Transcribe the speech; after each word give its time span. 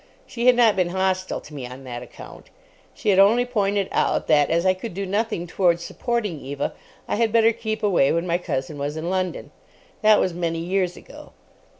She 0.25 0.47
had 0.47 0.55
not 0.55 0.75
been 0.75 0.89
hostile 0.89 1.39
to 1.41 1.53
me 1.53 1.67
on 1.67 1.83
that 1.83 2.01
account. 2.01 2.47
She 2.95 3.09
had 3.09 3.19
only 3.19 3.45
pointed 3.45 3.87
out 3.91 4.25
that 4.25 4.49
as 4.49 4.65
I 4.65 4.73
could 4.73 4.95
do 4.95 5.05
nothing 5.05 5.45
towards 5.45 5.83
supporting 5.83 6.39
Eva 6.39 6.73
I 7.07 7.17
had 7.17 7.31
better 7.31 7.53
keep 7.53 7.83
away 7.83 8.11
when 8.11 8.25
my 8.25 8.39
cousin 8.39 8.79
was 8.79 8.97
in 8.97 9.11
London. 9.11 9.51
That 10.01 10.19
was 10.19 10.33
many 10.33 10.57
years 10.57 10.97
ago. 10.97 11.33